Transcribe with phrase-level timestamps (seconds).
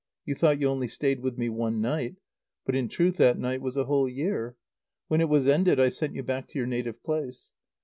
[0.25, 2.15] You thought you only stayed with me one night.
[2.65, 4.55] But in truth that night was a whole year.
[5.09, 7.53] When it was ended, I sent you back to your native place.